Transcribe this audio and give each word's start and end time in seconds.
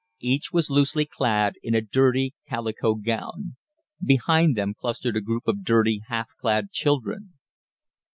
Each 0.21 0.51
was 0.51 0.71
loosely 0.71 1.05
clad 1.05 1.57
in 1.61 1.75
a 1.75 1.81
dirty 1.81 2.33
calico 2.47 2.95
gown. 2.95 3.55
Behind 4.03 4.57
them 4.57 4.73
clustered 4.73 5.15
a 5.15 5.21
group 5.21 5.43
of 5.47 5.63
dirty, 5.63 6.01
half 6.07 6.31
clad 6.39 6.71
children. 6.71 7.33